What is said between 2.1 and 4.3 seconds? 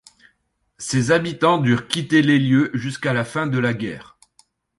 les lieux jusqu'à la fin de la guerre.